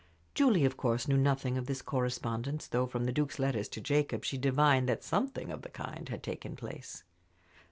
[0.33, 4.25] Julie, of course, knew nothing of this correspondence, though from the Duke's letters to Jacob
[4.25, 7.03] she divined that something of the kind had taken place.